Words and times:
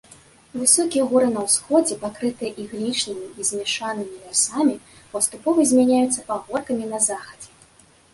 Высокія 0.59 1.01
горы 1.09 1.25
на 1.33 1.41
ўсходзе, 1.47 1.97
пакрытыя 2.05 2.51
іглічнымі 2.63 3.27
і 3.43 3.45
змяшанымі 3.49 4.15
лясамі, 4.23 4.73
паступова 5.13 5.67
змяняюцца 5.73 6.25
пагоркамі 6.31 6.89
на 6.95 6.99
захадзе. 7.11 7.51